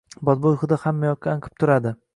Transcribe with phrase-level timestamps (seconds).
[0.29, 1.99] Badbo‘y hidi hammayoqda anqib turadi.